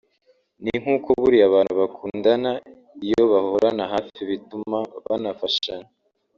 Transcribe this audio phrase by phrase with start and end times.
[0.63, 2.51] ni nkuko buriya abantu bakundana
[3.05, 4.77] iyo bahorana hafi bituma
[5.07, 5.89] banafashanya